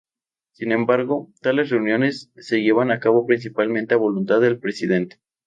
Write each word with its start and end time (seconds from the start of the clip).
Sin 0.53 0.71
embargo, 0.71 1.29
tales 1.41 1.69
reuniones 1.69 2.31
se 2.35 2.63
llevan 2.63 2.89
a 2.89 2.99
cabo 2.99 3.27
principalmente 3.27 3.93
a 3.93 3.97
voluntad 3.99 4.41
del 4.41 4.57
Presidente. 4.57 5.19